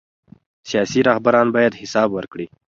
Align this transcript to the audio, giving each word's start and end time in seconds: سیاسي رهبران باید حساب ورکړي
سیاسي 0.69 0.99
رهبران 1.09 1.47
باید 1.55 1.73
حساب 1.81 2.09
ورکړي 2.13 2.47